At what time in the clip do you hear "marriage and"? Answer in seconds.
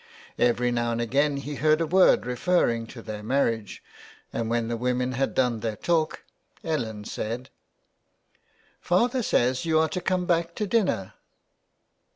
3.21-4.49